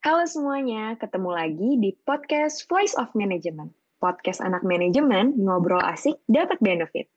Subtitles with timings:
[0.00, 3.76] Halo semuanya, ketemu lagi di podcast Voice of Management.
[4.00, 7.12] Podcast anak manajemen, ngobrol asik, dapat benefit.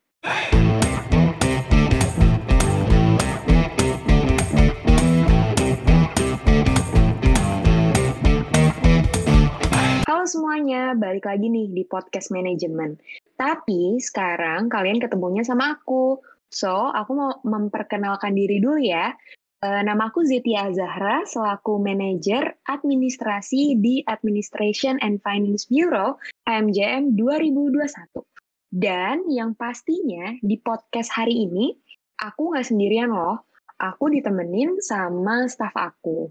[10.04, 13.00] Halo semuanya, balik lagi nih di podcast manajemen.
[13.40, 16.20] Tapi sekarang kalian ketemunya sama aku.
[16.52, 19.16] So, aku mau memperkenalkan diri dulu ya.
[19.64, 26.20] Uh, nama aku Zetia Zahra selaku manajer administrasi di Administration and Finance Bureau
[26.52, 28.28] AMJM 2021.
[28.68, 31.72] Dan yang pastinya di podcast hari ini
[32.20, 33.48] aku nggak sendirian loh.
[33.80, 36.28] Aku ditemenin sama staff aku.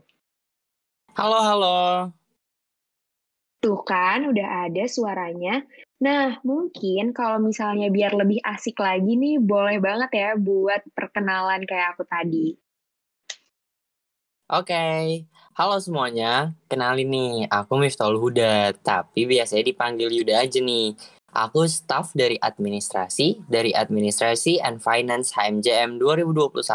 [1.17, 1.81] Halo, halo.
[3.65, 5.65] Tuh kan, udah ada suaranya.
[6.05, 11.97] Nah, mungkin kalau misalnya biar lebih asik lagi nih, boleh banget ya buat perkenalan kayak
[11.97, 12.61] aku tadi.
[14.53, 15.25] Oke, okay.
[15.57, 16.53] halo semuanya.
[16.69, 20.93] Kenalin nih, aku Miftahul Huda, tapi biasanya dipanggil Yuda aja nih.
[21.33, 26.69] Aku staff dari administrasi, dari Administrasi and Finance HMJM 2021.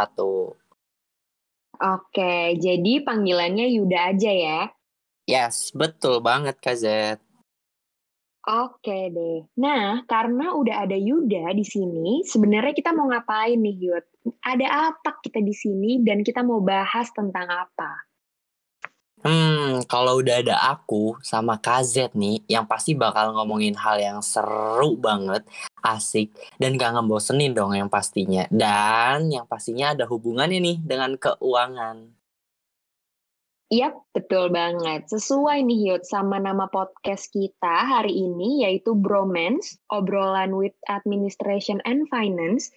[1.78, 4.62] Oke, jadi panggilannya Yuda aja ya?
[5.30, 7.22] Yes, betul banget Kak Z.
[8.48, 9.44] Oke deh.
[9.59, 14.06] Nah, karena udah ada Yuda di sini, sebenarnya kita mau ngapain nih, Yud?
[14.44, 18.08] ada apa kita di sini dan kita mau bahas tentang apa?
[19.18, 24.94] Hmm, kalau udah ada aku sama KZ nih, yang pasti bakal ngomongin hal yang seru
[24.95, 25.42] banget,
[25.81, 26.31] asik,
[26.62, 28.45] dan gak ngebosenin dong yang pastinya.
[28.53, 32.16] Dan yang pastinya ada hubungannya nih dengan keuangan.
[33.67, 35.11] Yap, betul banget.
[35.11, 42.07] Sesuai nih Yud sama nama podcast kita hari ini yaitu Bromance, obrolan with administration and
[42.07, 42.71] finance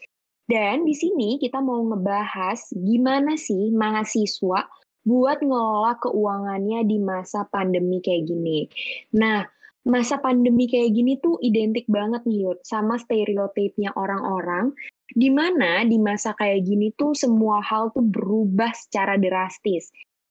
[0.50, 4.66] dan di sini kita mau ngebahas gimana sih mahasiswa
[5.06, 8.66] buat ngelola keuangannya di masa pandemi kayak gini.
[9.14, 9.46] Nah,
[9.86, 14.74] masa pandemi kayak gini tuh identik banget nih Yud sama stereotipnya orang-orang
[15.14, 19.86] di mana di masa kayak gini tuh semua hal tuh berubah secara drastis.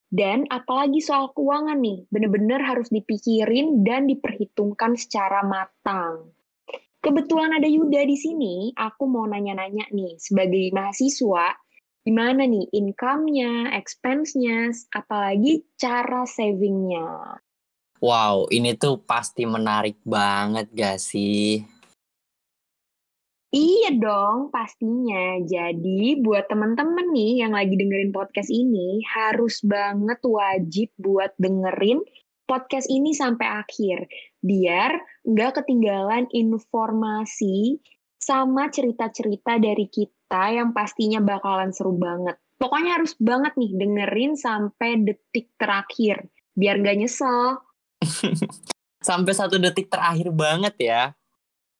[0.09, 6.33] Dan apalagi soal keuangan nih, bener-bener harus dipikirin dan diperhitungkan secara matang.
[6.99, 11.55] Kebetulan ada Yuda di sini, aku mau nanya-nanya nih, sebagai mahasiswa,
[12.03, 17.39] gimana nih income-nya, expense-nya, apalagi cara saving-nya?
[18.03, 21.63] Wow, ini tuh pasti menarik banget gak sih?
[23.49, 25.41] Iya dong, pastinya.
[25.41, 32.05] Jadi buat temen-temen nih yang lagi dengerin podcast ini, harus banget wajib buat dengerin
[32.45, 34.05] podcast ini sampai akhir
[34.45, 37.81] biar nggak ketinggalan informasi
[38.21, 42.37] sama cerita-cerita dari kita yang pastinya bakalan seru banget.
[42.61, 46.21] Pokoknya harus banget nih dengerin sampai detik terakhir
[46.53, 47.65] biar nggak nyesel.
[49.09, 51.01] sampai satu detik terakhir banget ya.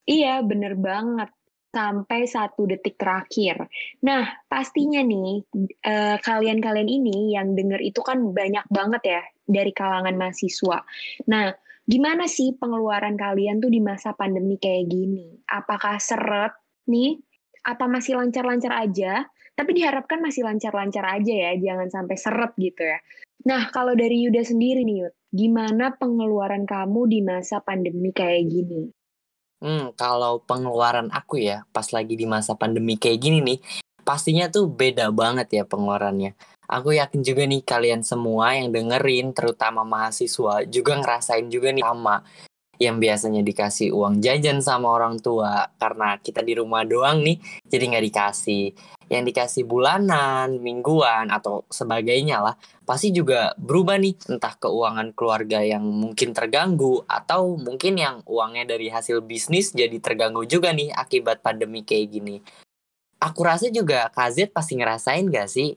[0.10, 1.30] Iya, bener banget
[1.70, 3.70] sampai satu detik terakhir.
[4.02, 5.46] Nah, pastinya nih
[5.86, 10.82] eh, kalian-kalian ini yang denger itu kan banyak banget ya dari kalangan mahasiswa.
[11.30, 11.54] Nah,
[11.86, 15.42] gimana sih pengeluaran kalian tuh di masa pandemi kayak gini?
[15.50, 16.54] Apakah seret
[16.90, 17.22] nih?
[17.66, 19.30] Apa masih lancar-lancar aja?
[19.54, 22.98] Tapi diharapkan masih lancar-lancar aja ya, jangan sampai seret gitu ya.
[23.44, 28.88] Nah, kalau dari Yuda sendiri nih, Yud, gimana pengeluaran kamu di masa pandemi kayak gini?
[29.60, 33.60] Hmm, kalau pengeluaran aku ya, pas lagi di masa pandemi kayak gini nih,
[34.08, 36.32] pastinya tuh beda banget ya pengeluarannya.
[36.70, 42.24] Aku yakin juga nih kalian semua yang dengerin, terutama mahasiswa, juga ngerasain juga nih sama
[42.80, 45.68] yang biasanya dikasih uang jajan sama orang tua.
[45.76, 48.66] Karena kita di rumah doang nih jadi nggak dikasih.
[49.12, 52.56] Yang dikasih bulanan mingguan atau sebagainya lah
[52.88, 54.16] pasti juga berubah nih.
[54.32, 60.48] Entah keuangan keluarga yang mungkin terganggu atau mungkin yang uangnya dari hasil bisnis jadi terganggu
[60.48, 62.40] juga nih akibat pandemi kayak gini.
[63.20, 65.76] Aku rasa juga KZ pasti ngerasain gak sih?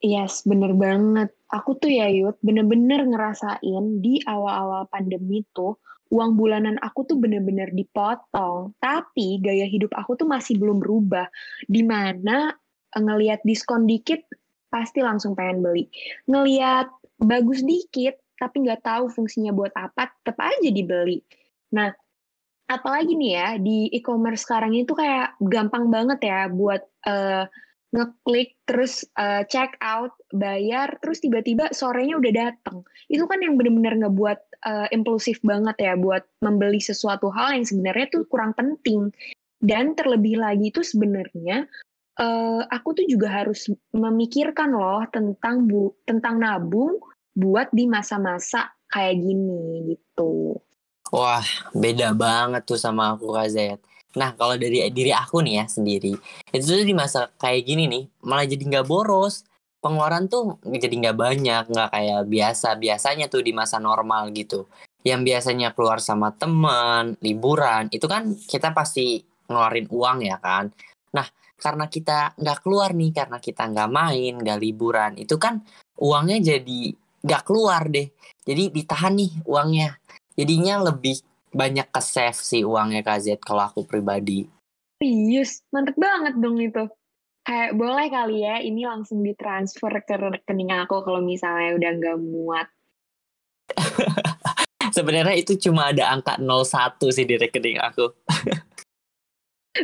[0.00, 1.28] Yes, bener banget.
[1.50, 5.82] Aku tuh ya Yud, bener-bener ngerasain di awal-awal pandemi tuh,
[6.14, 8.74] uang bulanan aku tuh bener-bener dipotong.
[8.78, 11.26] Tapi gaya hidup aku tuh masih belum berubah.
[11.66, 12.54] Di mana
[12.94, 14.22] eh, ngeliat diskon dikit,
[14.70, 15.90] pasti langsung pengen beli.
[16.30, 16.86] Ngeliat
[17.18, 21.18] bagus dikit, tapi nggak tahu fungsinya buat apa, tetap aja dibeli.
[21.74, 21.90] Nah,
[22.70, 26.82] apalagi nih ya, di e-commerce sekarang itu kayak gampang banget ya buat...
[27.02, 27.50] Uh,
[27.90, 34.06] ngeklik terus uh, check out bayar terus tiba-tiba sorenya udah dateng itu kan yang bener-bener
[34.06, 39.10] ngebuat uh, impulsif banget ya buat membeli sesuatu hal yang sebenarnya tuh kurang penting
[39.58, 41.66] dan terlebih lagi itu sebenarnya
[42.22, 46.94] uh, aku tuh juga harus memikirkan loh tentang bu tentang nabung
[47.34, 50.58] buat di masa-masa kayak gini gitu.
[51.10, 51.42] Wah,
[51.74, 53.50] beda banget tuh sama aku Kak.
[54.18, 56.14] Nah, kalau dari diri aku nih ya sendiri,
[56.50, 59.46] itu tuh di masa kayak gini nih, malah jadi nggak boros.
[59.80, 62.68] Pengeluaran tuh jadi nggak banyak, nggak kayak biasa.
[62.76, 64.66] Biasanya tuh di masa normal gitu.
[65.06, 70.68] Yang biasanya keluar sama teman, liburan, itu kan kita pasti ngeluarin uang ya kan.
[71.16, 71.24] Nah,
[71.56, 75.64] karena kita nggak keluar nih, karena kita nggak main, nggak liburan, itu kan
[75.96, 76.92] uangnya jadi
[77.24, 78.08] nggak keluar deh.
[78.44, 79.96] Jadi ditahan nih uangnya.
[80.36, 81.20] Jadinya lebih
[81.50, 84.46] banyak ke save sih uangnya KZ kalau aku pribadi.
[85.00, 86.86] Yes, mantep banget dong itu.
[87.40, 92.68] Kayak boleh kali ya ini langsung ditransfer ke rekening aku kalau misalnya udah nggak muat.
[94.96, 98.12] Sebenarnya itu cuma ada angka 01 sih di rekening aku.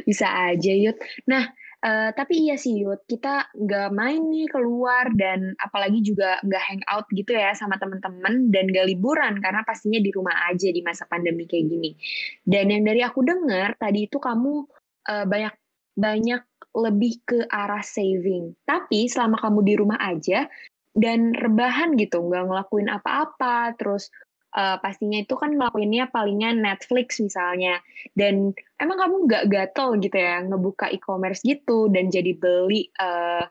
[0.05, 0.99] Bisa aja, Yud.
[1.31, 1.47] Nah,
[1.87, 7.07] Uh, tapi iya sih Yud, kita nggak main nih keluar dan apalagi juga nggak hangout
[7.15, 11.47] gitu ya sama teman-teman dan gak liburan karena pastinya di rumah aja di masa pandemi
[11.47, 11.95] kayak gini.
[12.43, 14.67] Dan yang dari aku dengar tadi itu kamu
[15.15, 15.55] uh, banyak
[15.95, 16.43] banyak
[16.75, 18.59] lebih ke arah saving.
[18.67, 20.51] Tapi selama kamu di rumah aja
[20.91, 24.11] dan rebahan gitu, nggak ngelakuin apa-apa, terus
[24.57, 27.79] uh, pastinya itu kan ngelakuinnya palingan Netflix misalnya.
[28.17, 33.45] Dan emang kamu nggak gatel gitu ya ngebuka e-commerce gitu dan jadi beli uh,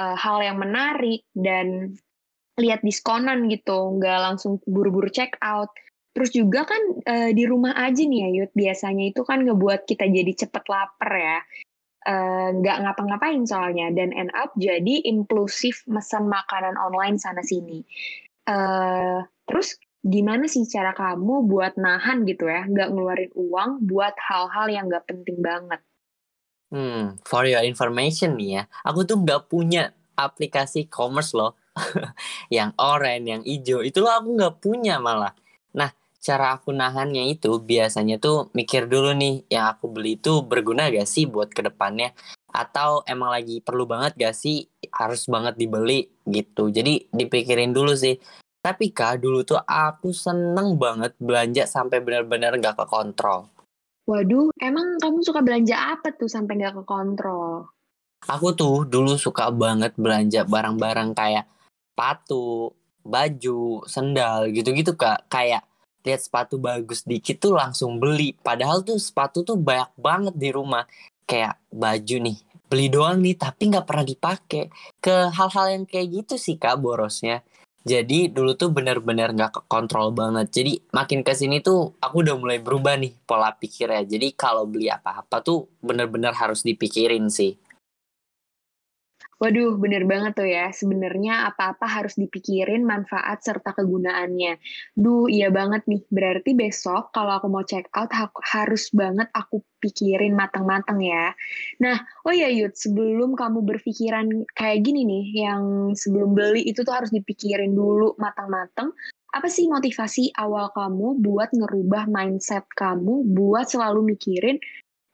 [0.00, 1.94] uh, hal yang menarik dan
[2.56, 5.70] lihat diskonan gitu nggak langsung buru-buru check out.
[6.10, 10.10] Terus juga kan uh, di rumah aja nih ya Yud biasanya itu kan ngebuat kita
[10.10, 11.38] jadi cepet lapar ya.
[12.56, 17.84] Nggak uh, ngapa-ngapain soalnya dan end up jadi impulsif mesen makanan online sana sini
[18.50, 24.66] uh, terus gimana sih cara kamu buat nahan gitu ya, nggak ngeluarin uang buat hal-hal
[24.72, 25.80] yang nggak penting banget?
[26.70, 31.58] Hmm, for your information nih ya, aku tuh nggak punya aplikasi commerce loh,
[32.56, 35.34] yang orange, yang hijau, itu loh aku nggak punya malah.
[35.74, 40.92] Nah, cara aku nahannya itu biasanya tuh mikir dulu nih, yang aku beli itu berguna
[40.92, 42.12] gak sih buat ke depannya?
[42.52, 46.68] Atau emang lagi perlu banget gak sih harus banget dibeli gitu.
[46.68, 48.20] Jadi dipikirin dulu sih
[48.60, 53.48] tapi Kak, dulu tuh aku seneng banget belanja sampai benar-benar gak ke kontrol.
[54.04, 57.72] Waduh, emang kamu suka belanja apa tuh sampai gak ke kontrol?
[58.28, 61.48] Aku tuh dulu suka banget belanja barang-barang kayak
[61.96, 65.32] sepatu, baju, sendal gitu-gitu Kak.
[65.32, 65.64] Kayak
[66.04, 68.36] lihat sepatu bagus dikit tuh langsung beli.
[68.44, 70.84] Padahal tuh sepatu tuh banyak banget di rumah.
[71.24, 72.36] Kayak baju nih,
[72.68, 74.68] beli doang nih tapi nggak pernah dipakai.
[75.00, 77.40] Ke hal-hal yang kayak gitu sih Kak borosnya.
[77.80, 80.52] Jadi dulu tuh bener-bener gak kontrol banget.
[80.52, 84.04] Jadi makin ke sini tuh aku udah mulai berubah nih pola pikirnya.
[84.04, 87.56] Jadi kalau beli apa-apa tuh bener-bener harus dipikirin sih.
[89.40, 90.68] Waduh, bener banget tuh ya.
[90.68, 94.60] Sebenarnya apa-apa harus dipikirin manfaat serta kegunaannya.
[94.92, 96.04] Duh, iya banget nih.
[96.12, 98.12] Berarti besok kalau aku mau check out
[98.44, 101.32] harus banget aku pikirin matang-matang ya.
[101.80, 106.92] Nah, oh ya Yud, sebelum kamu berpikiran kayak gini nih, yang sebelum beli itu tuh
[106.92, 108.92] harus dipikirin dulu matang-matang.
[109.32, 114.60] Apa sih motivasi awal kamu buat ngerubah mindset kamu buat selalu mikirin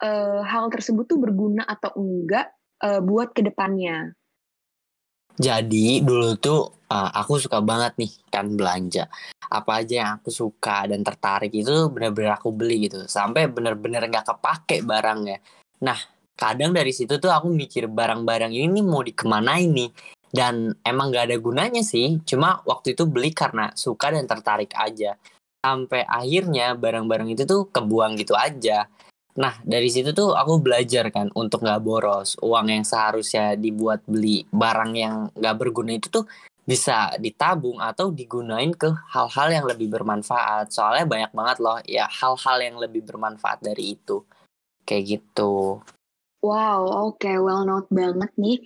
[0.03, 4.17] uh, hal tersebut tuh berguna atau enggak uh, buat ke depannya.
[5.37, 9.05] Jadi dulu tuh uh, aku suka banget nih kan belanja.
[9.53, 13.05] Apa aja yang aku suka dan tertarik itu bener-bener aku beli gitu.
[13.05, 15.45] Sampai bener-bener gak kepake barangnya.
[15.85, 15.99] Nah
[16.37, 19.93] kadang dari situ tuh aku mikir barang-barang ini mau dikemanain nih.
[20.33, 22.17] Dan emang gak ada gunanya sih.
[22.25, 25.21] Cuma waktu itu beli karena suka dan tertarik aja.
[25.61, 28.89] Sampai akhirnya barang-barang itu tuh kebuang gitu aja.
[29.37, 32.41] Nah, dari situ tuh aku belajar kan untuk nggak boros.
[32.41, 36.25] Uang yang seharusnya dibuat beli barang yang nggak berguna itu tuh
[36.67, 40.73] bisa ditabung atau digunain ke hal-hal yang lebih bermanfaat.
[40.73, 44.25] Soalnya banyak banget loh ya hal-hal yang lebih bermanfaat dari itu.
[44.89, 45.85] Kayak gitu.
[46.41, 48.61] Wow, oke, okay, well note banget nih.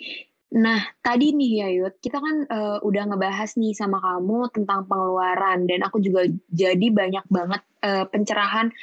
[0.50, 5.70] Nah, tadi nih ya Yud, kita kan uh, udah ngebahas nih sama kamu tentang pengeluaran
[5.70, 8.74] dan aku juga jadi banyak banget uh, pencerahan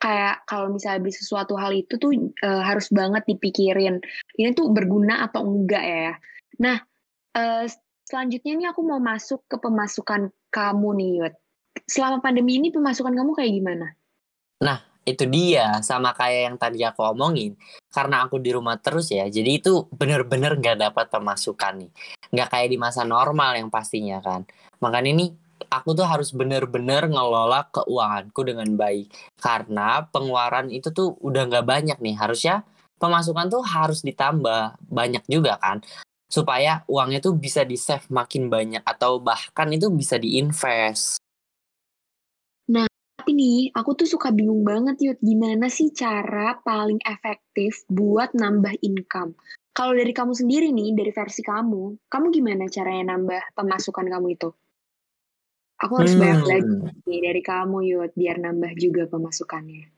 [0.00, 4.00] kayak kalau misalnya beli sesuatu hal itu tuh uh, harus banget dipikirin
[4.40, 6.12] ini tuh berguna atau enggak ya.
[6.58, 6.80] Nah,
[7.36, 7.64] uh,
[8.08, 11.34] selanjutnya nih aku mau masuk ke pemasukan kamu nih, Yud.
[11.86, 13.86] Selama pandemi ini pemasukan kamu kayak gimana?
[14.64, 17.54] Nah, itu dia sama kayak yang tadi aku omongin.
[17.90, 21.90] Karena aku di rumah terus ya, jadi itu bener-bener gak dapat pemasukan nih.
[22.34, 24.46] Gak kayak di masa normal yang pastinya kan.
[24.78, 25.26] Makanya ini
[25.68, 31.98] aku tuh harus bener-bener ngelola keuanganku dengan baik karena pengeluaran itu tuh udah nggak banyak
[32.00, 32.64] nih harusnya
[33.00, 35.84] pemasukan tuh harus ditambah banyak juga kan
[36.30, 41.18] supaya uangnya tuh bisa di save makin banyak atau bahkan itu bisa diinvest.
[42.70, 42.86] Nah,
[43.18, 48.78] tapi nih aku tuh suka bingung banget yuk gimana sih cara paling efektif buat nambah
[48.78, 49.34] income.
[49.74, 54.50] Kalau dari kamu sendiri nih, dari versi kamu, kamu gimana caranya nambah pemasukan kamu itu?
[55.80, 56.20] Aku harus hmm.
[56.20, 56.72] banyak lagi
[57.08, 59.88] nih dari kamu yuk biar nambah juga pemasukannya.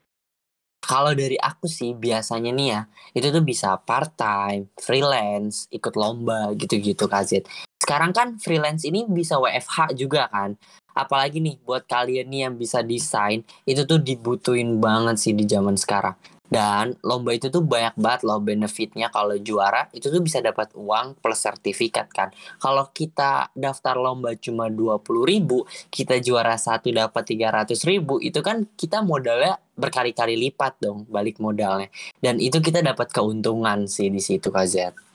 [0.82, 2.80] Kalau dari aku sih biasanya nih ya,
[3.14, 7.46] itu tuh bisa part time, freelance, ikut lomba gitu-gitu Kazet.
[7.78, 10.58] Sekarang kan freelance ini bisa WFH juga kan.
[10.92, 15.78] Apalagi nih buat kalian nih yang bisa desain, itu tuh dibutuhin banget sih di zaman
[15.78, 16.18] sekarang.
[16.52, 21.16] Dan lomba itu tuh banyak banget loh benefitnya kalau juara itu tuh bisa dapat uang
[21.16, 22.28] plus sertifikat kan.
[22.60, 28.68] Kalau kita daftar lomba cuma 20 ribu, kita juara satu dapat 300 ribu, itu kan
[28.76, 31.88] kita modalnya berkali-kali lipat dong balik modalnya.
[32.20, 35.11] Dan itu kita dapat keuntungan sih di situ Kak Zed.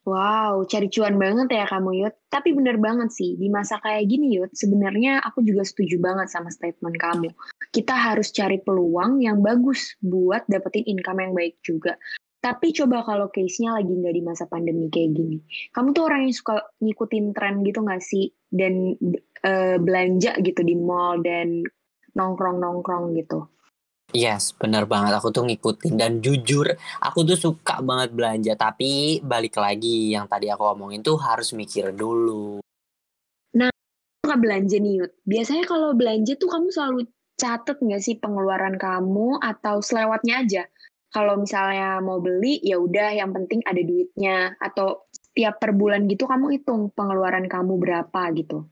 [0.00, 2.14] Wow, cari cuan banget ya kamu Yud.
[2.32, 6.48] Tapi bener banget sih, di masa kayak gini Yud, sebenarnya aku juga setuju banget sama
[6.48, 7.28] statement kamu.
[7.68, 12.00] Kita harus cari peluang yang bagus buat dapetin income yang baik juga.
[12.40, 15.36] Tapi coba kalau case-nya lagi nggak di masa pandemi kayak gini.
[15.76, 18.32] Kamu tuh orang yang suka ngikutin tren gitu nggak sih?
[18.48, 18.96] Dan
[19.44, 21.60] uh, belanja gitu di mall dan
[22.16, 23.52] nongkrong-nongkrong gitu.
[24.10, 25.14] Yes, bener banget.
[25.14, 26.66] Aku tuh ngikutin dan jujur,
[26.98, 28.52] aku tuh suka banget belanja.
[28.58, 32.58] Tapi balik lagi yang tadi aku omongin tuh harus mikir dulu.
[33.54, 33.70] Nah,
[34.26, 35.12] suka belanja nih Yud.
[35.22, 37.00] Biasanya kalau belanja tuh kamu selalu
[37.38, 40.62] catet nggak sih pengeluaran kamu atau selewatnya aja?
[41.10, 44.58] Kalau misalnya mau beli, ya udah yang penting ada duitnya.
[44.58, 48.66] Atau setiap per bulan gitu kamu hitung pengeluaran kamu berapa gitu.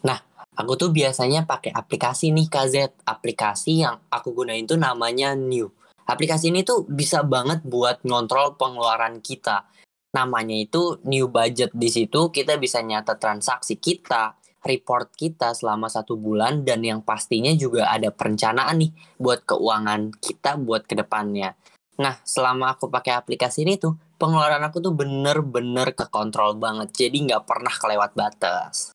[0.00, 0.18] Nah,
[0.56, 3.04] aku tuh biasanya pakai aplikasi nih KZ.
[3.04, 5.68] Aplikasi yang aku gunain tuh namanya New.
[6.08, 9.68] Aplikasi ini tuh bisa banget buat ngontrol pengeluaran kita.
[10.16, 11.70] Namanya itu New Budget.
[11.70, 14.34] Di situ kita bisa nyata transaksi kita,
[14.66, 18.90] report kita selama satu bulan, dan yang pastinya juga ada perencanaan nih
[19.22, 21.54] buat keuangan kita buat ke depannya.
[22.00, 26.90] Nah, selama aku pakai aplikasi ini tuh, pengeluaran aku tuh bener-bener kekontrol banget.
[26.96, 28.90] Jadi nggak pernah kelewat batas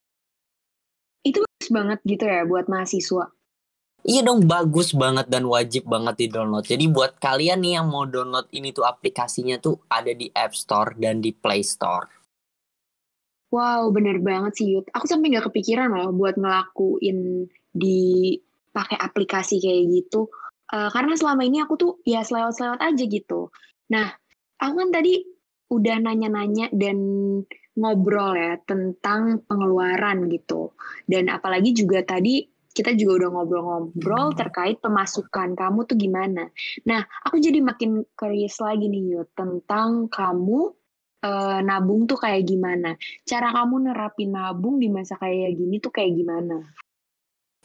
[1.71, 3.31] banget gitu ya buat mahasiswa.
[4.05, 6.61] Iya dong bagus banget dan wajib banget di download.
[6.61, 10.93] Jadi buat kalian nih yang mau download ini tuh aplikasinya tuh ada di App Store
[10.93, 12.05] dan di Play Store.
[13.49, 14.93] Wow bener banget sih Yud.
[14.93, 18.37] Aku sampai nggak kepikiran loh buat ngelakuin di
[18.69, 20.29] pakai aplikasi kayak gitu.
[20.69, 23.49] Uh, karena selama ini aku tuh ya selewat-selewat aja gitu.
[23.89, 24.13] Nah
[24.61, 25.17] aku kan tadi
[25.73, 26.97] udah nanya-nanya dan
[27.75, 30.71] ngobrol ya tentang pengeluaran gitu.
[31.03, 36.51] Dan apalagi juga tadi kita juga udah ngobrol-ngobrol terkait pemasukan kamu tuh gimana.
[36.83, 40.75] Nah, aku jadi makin curious lagi nih Yud tentang kamu
[41.23, 41.31] e,
[41.63, 42.99] nabung tuh kayak gimana.
[43.23, 46.67] Cara kamu nerapin nabung di masa kayak gini tuh kayak gimana?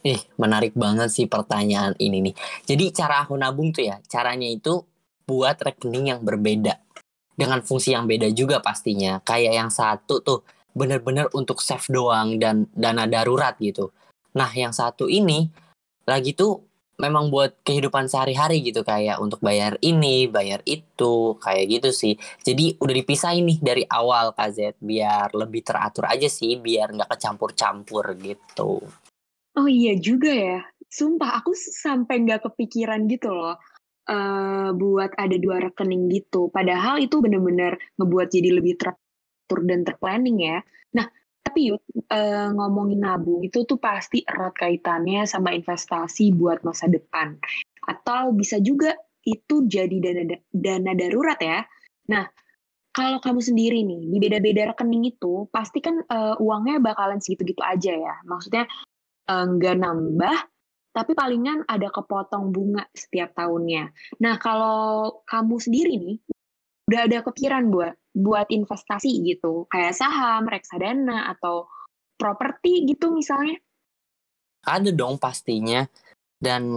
[0.07, 2.35] Ih, menarik banget sih pertanyaan ini nih.
[2.63, 4.79] Jadi cara aku nabung tuh ya, caranya itu
[5.27, 6.79] buat rekening yang berbeda
[7.35, 9.19] dengan fungsi yang beda juga pastinya.
[9.23, 10.39] Kayak yang satu tuh
[10.71, 13.91] bener-bener untuk save doang dan dana darurat gitu.
[14.35, 15.51] Nah yang satu ini
[16.07, 16.63] lagi tuh
[17.01, 22.13] memang buat kehidupan sehari-hari gitu kayak untuk bayar ini, bayar itu, kayak gitu sih.
[22.45, 28.05] Jadi udah dipisah nih dari awal KZ biar lebih teratur aja sih, biar nggak kecampur-campur
[28.21, 28.85] gitu.
[29.57, 30.61] Oh iya juga ya.
[30.91, 33.57] Sumpah aku sampai nggak kepikiran gitu loh
[34.09, 36.49] uh, buat ada dua rekening gitu.
[36.49, 40.57] Padahal itu benar-benar ngebuat jadi lebih teratur dan terplanning ya.
[40.95, 41.05] Nah,
[41.41, 47.37] tapi yuk uh, ngomongin nabung itu tuh pasti erat kaitannya sama investasi buat masa depan.
[47.85, 51.61] Atau bisa juga itu jadi dana dana darurat ya.
[52.09, 52.25] Nah,
[52.91, 57.93] kalau kamu sendiri nih di beda-beda rekening itu pasti kan uh, uangnya bakalan segitu-gitu aja
[57.93, 58.15] ya.
[58.25, 58.65] Maksudnya
[59.31, 60.37] nggak uh, nambah
[60.91, 63.91] tapi palingan ada kepotong bunga setiap tahunnya.
[64.19, 66.17] Nah, kalau kamu sendiri nih,
[66.91, 71.71] udah ada kepikiran buat buat investasi gitu, kayak saham, reksadana, atau
[72.19, 73.55] properti gitu misalnya?
[74.67, 75.87] Ada dong pastinya.
[76.35, 76.69] Dan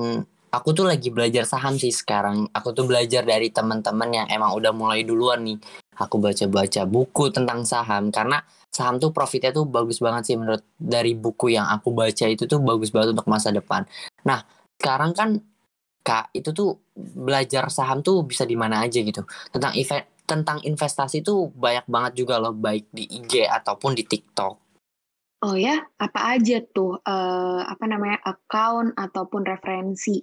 [0.54, 2.47] aku tuh lagi belajar saham sih sekarang.
[2.54, 5.59] Aku tuh belajar dari teman-teman yang emang udah mulai duluan nih.
[5.98, 11.14] Aku baca-baca buku tentang saham karena saham tuh profitnya tuh bagus banget sih menurut dari
[11.14, 13.86] buku yang aku baca itu tuh bagus banget untuk masa depan.
[14.26, 14.42] Nah,
[14.78, 15.30] sekarang kan
[16.04, 19.24] Kak, itu tuh belajar saham tuh bisa di mana aja gitu.
[19.48, 24.54] Tentang event tentang investasi tuh banyak banget juga loh baik di IG ataupun di TikTok.
[25.44, 30.20] Oh ya, apa aja tuh uh, apa namanya account ataupun referensi?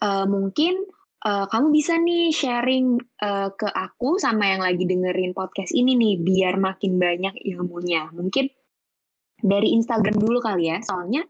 [0.00, 0.84] Uh, mungkin
[1.26, 6.14] uh, kamu bisa nih sharing uh, ke aku sama yang lagi dengerin podcast ini nih
[6.22, 8.06] biar makin banyak ilmunya.
[8.14, 8.46] Mungkin
[9.42, 11.26] dari Instagram dulu kali ya, soalnya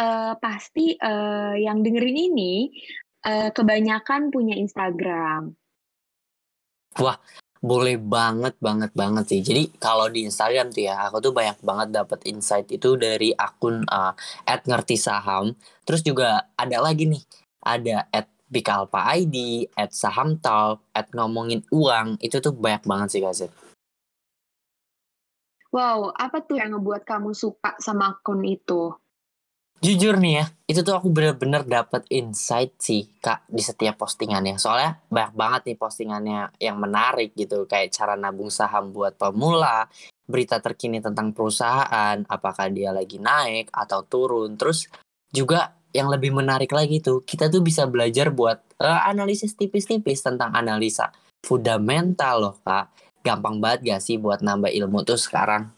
[0.00, 2.72] uh, pasti uh, yang dengerin ini
[3.28, 5.52] uh, kebanyakan punya Instagram.
[6.96, 7.20] Wah,
[7.60, 9.40] boleh banget banget banget sih.
[9.44, 13.84] Jadi kalau di Instagram tuh ya, aku tuh banyak banget dapat insight itu dari akun
[13.84, 14.16] uh,
[14.48, 15.52] @ngerti_saham.
[15.84, 17.20] Terus juga ada lagi nih,
[17.60, 18.08] ada
[18.46, 23.34] Bikalpa ID, at saham talk, at ngomongin uang, itu tuh banyak banget sih Kak
[25.74, 28.96] Wow, apa tuh yang ngebuat kamu suka sama akun itu?
[29.84, 34.56] Jujur nih ya, itu tuh aku bener-bener dapet insight sih kak di setiap postingannya.
[34.56, 39.84] Soalnya banyak banget nih postingannya yang menarik gitu, kayak cara nabung saham buat pemula,
[40.24, 44.56] berita terkini tentang perusahaan, apakah dia lagi naik atau turun.
[44.56, 44.88] Terus
[45.28, 50.52] juga yang lebih menarik lagi tuh kita tuh bisa belajar buat uh, analisis tipis-tipis tentang
[50.52, 51.08] analisa.
[51.40, 52.92] Fundamental loh kak.
[53.24, 55.72] Gampang banget gak sih buat nambah ilmu tuh sekarang?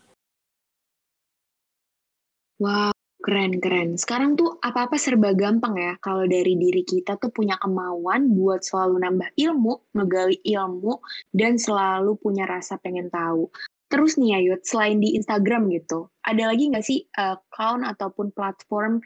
[2.59, 2.99] Wow
[3.29, 4.01] keren keren.
[4.01, 5.93] Sekarang tuh apa-apa serba gampang ya.
[6.01, 10.97] Kalau dari diri kita tuh punya kemauan buat selalu nambah ilmu ngegali ilmu
[11.37, 13.53] dan selalu punya rasa pengen tahu.
[13.93, 19.01] Terus nih Ayut, selain di Instagram gitu, ada lagi nggak sih account ataupun platform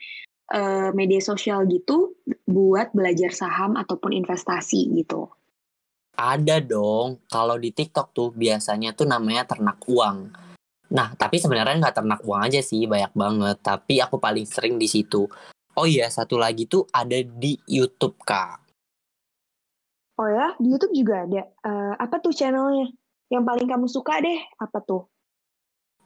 [0.53, 5.33] uh, media sosial gitu buat belajar saham ataupun investasi gitu?
[6.13, 7.25] Ada dong.
[7.27, 10.29] Kalau di TikTok tuh biasanya tuh namanya ternak uang.
[10.93, 13.57] Nah, tapi sebenarnya nggak ternak uang aja sih, banyak banget.
[13.65, 15.25] Tapi aku paling sering di situ.
[15.73, 18.61] Oh iya, satu lagi tuh ada di YouTube, Kak.
[20.21, 21.49] Oh ya, di YouTube juga ada.
[21.65, 22.93] Uh, apa tuh channelnya?
[23.33, 25.09] Yang paling kamu suka deh, apa tuh?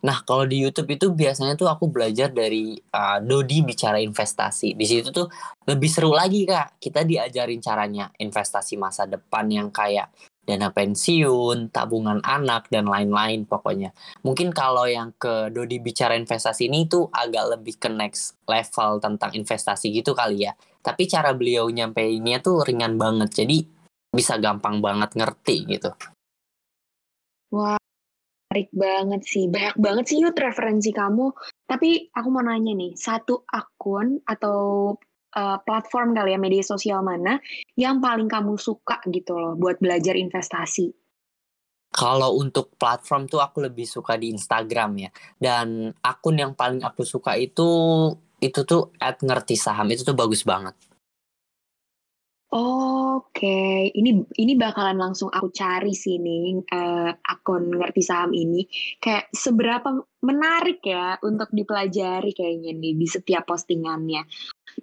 [0.04, 4.76] Nah, kalau di YouTube itu biasanya tuh aku belajar dari uh, Dodi bicara investasi.
[4.76, 5.26] Di situ tuh
[5.64, 6.76] lebih seru lagi, Kak.
[6.76, 10.12] Kita diajarin caranya investasi masa depan yang kayak
[10.46, 13.90] dana pensiun, tabungan anak, dan lain-lain pokoknya.
[14.22, 19.34] Mungkin kalau yang ke Dodi bicara investasi ini tuh agak lebih ke next level tentang
[19.34, 20.54] investasi gitu kali ya.
[20.86, 23.66] Tapi cara beliau nyampeinnya tuh ringan banget, jadi
[24.14, 25.90] bisa gampang banget ngerti gitu.
[27.50, 27.78] Wah,
[28.46, 29.44] menarik banget sih.
[29.50, 31.34] Banyak banget sih yuk referensi kamu.
[31.66, 34.94] Tapi aku mau nanya nih, satu akun atau
[35.34, 37.42] uh, platform kali ya media sosial mana
[37.74, 40.94] yang paling kamu suka gitu loh buat belajar investasi?
[41.90, 45.10] Kalau untuk platform tuh aku lebih suka di Instagram ya.
[45.34, 47.66] Dan akun yang paling aku suka itu
[48.36, 50.76] itu tuh at ngerti saham itu tuh bagus banget.
[52.46, 58.62] Oke, ini ini bakalan langsung aku cari sih nih, uh, akun ngerti saham ini.
[59.02, 59.90] Kayak seberapa
[60.22, 64.22] menarik ya untuk dipelajari kayaknya nih di setiap postingannya.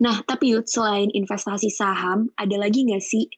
[0.04, 3.32] Nah, tapi Yud, selain investasi saham, ada lagi nggak sih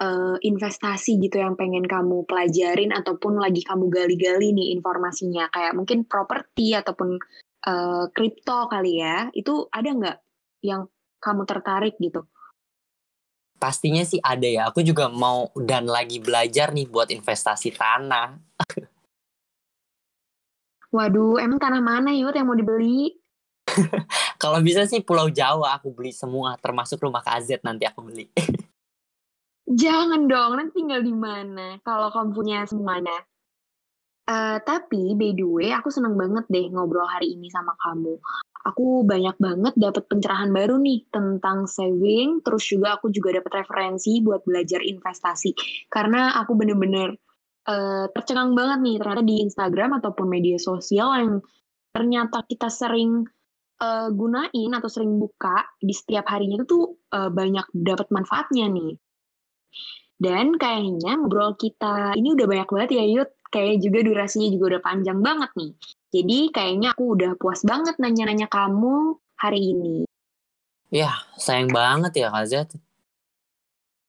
[0.00, 5.44] uh, investasi gitu yang pengen kamu pelajarin ataupun lagi kamu gali-gali nih informasinya?
[5.52, 7.20] Kayak mungkin properti ataupun
[7.68, 10.18] uh, kripto kali ya, itu ada nggak
[10.64, 10.88] yang
[11.20, 12.24] kamu tertarik gitu?
[13.58, 14.70] Pastinya sih ada ya.
[14.70, 18.38] Aku juga mau dan lagi belajar nih buat investasi tanah.
[20.94, 23.12] Waduh, emang tanah mana yuk yang mau dibeli?
[24.42, 28.30] Kalau bisa sih Pulau Jawa aku beli semua, termasuk rumah KZ nanti aku beli.
[29.68, 33.20] Jangan dong, nanti tinggal di mana kalau kamu punya semuanya.
[34.24, 38.16] Uh, tapi by the way, aku seneng banget deh ngobrol hari ini sama kamu.
[38.68, 44.20] Aku banyak banget dapat pencerahan baru nih tentang saving, terus juga aku juga dapat referensi
[44.20, 45.56] buat belajar investasi.
[45.88, 47.16] Karena aku bener-bener
[47.64, 51.34] uh, tercengang banget nih ternyata di Instagram ataupun media sosial yang
[51.96, 53.24] ternyata kita sering
[53.80, 58.92] uh, gunain atau sering buka di setiap harinya itu tuh uh, banyak dapat manfaatnya nih.
[60.18, 64.82] Dan kayaknya ngobrol kita ini udah banyak banget ya Yud kayak juga durasinya juga udah
[64.82, 65.72] panjang banget nih.
[66.08, 70.08] Jadi kayaknya aku udah puas banget nanya-nanya kamu hari ini.
[70.88, 72.68] Ya, sayang banget ya Kak Zat.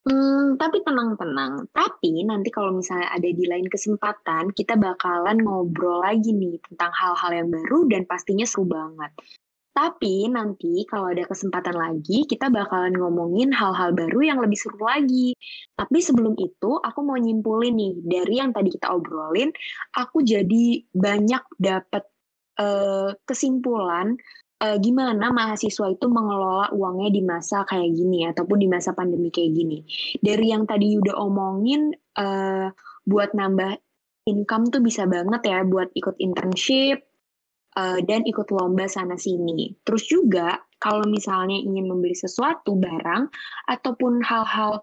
[0.07, 1.67] Hmm, tapi tenang-tenang.
[1.75, 7.31] Tapi nanti kalau misalnya ada di lain kesempatan, kita bakalan ngobrol lagi nih tentang hal-hal
[7.35, 9.11] yang baru dan pastinya seru banget.
[9.69, 15.31] Tapi nanti kalau ada kesempatan lagi, kita bakalan ngomongin hal-hal baru yang lebih seru lagi.
[15.77, 19.53] Tapi sebelum itu, aku mau nyimpulin nih, dari yang tadi kita obrolin,
[19.95, 22.03] aku jadi banyak dapat
[22.59, 24.19] uh, kesimpulan
[24.59, 29.51] uh, gimana mahasiswa itu mengelola uangnya di masa kayak gini, ataupun di masa pandemi kayak
[29.55, 29.79] gini.
[30.19, 32.67] Dari yang tadi udah omongin, uh,
[33.07, 33.79] buat nambah
[34.29, 37.08] income tuh bisa banget ya buat ikut internship,
[37.77, 39.75] uh, dan ikut lomba sana sini.
[39.85, 43.27] Terus juga kalau misalnya ingin membeli sesuatu barang
[43.67, 44.81] ataupun hal-hal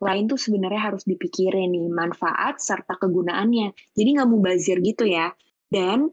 [0.00, 3.72] lain tuh sebenarnya harus dipikirin nih manfaat serta kegunaannya.
[3.96, 5.32] Jadi nggak mau bazir gitu ya.
[5.68, 6.08] Dan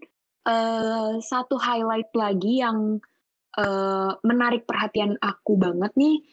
[0.47, 2.99] uh, satu highlight lagi yang
[3.60, 6.23] uh, menarik perhatian aku banget nih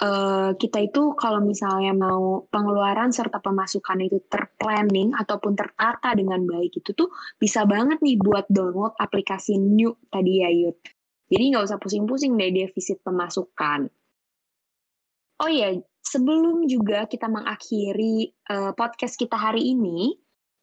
[0.00, 6.80] uh, kita itu kalau misalnya mau pengeluaran serta pemasukan itu terplanning ataupun tertata dengan baik
[6.80, 10.78] itu tuh bisa banget nih buat download aplikasi New tadi ya Yud.
[11.32, 13.88] Jadi nggak usah pusing-pusing deh defisit pemasukan.
[15.42, 15.74] Oh iya,
[16.04, 20.14] sebelum juga kita mengakhiri uh, podcast kita hari ini,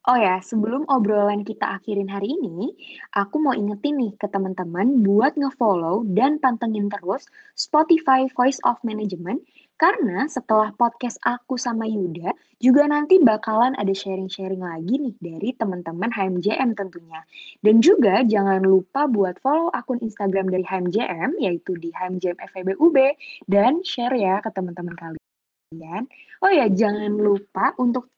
[0.10, 2.74] Oh ya, sebelum obrolan kita akhirin hari ini,
[3.14, 9.46] aku mau ingetin nih ke teman-teman buat nge-follow dan pantengin terus Spotify Voice of Management
[9.78, 16.10] karena setelah podcast aku sama Yuda, juga nanti bakalan ada sharing-sharing lagi nih dari teman-teman
[16.10, 17.22] HMJM tentunya.
[17.62, 22.98] Dan juga jangan lupa buat follow akun Instagram dari HMJM, yaitu di HMJM FEBUB,
[23.46, 26.10] dan share ya ke teman-teman kalian.
[26.42, 28.10] Oh ya, jangan lupa untuk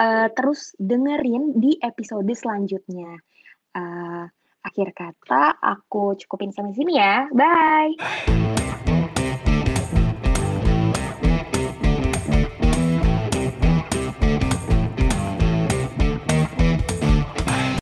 [0.00, 3.20] uh, terus dengerin di episode selanjutnya.
[3.76, 4.24] Uh,
[4.64, 7.28] akhir kata, aku cukupin sampai sini ya.
[7.30, 8.69] Bye!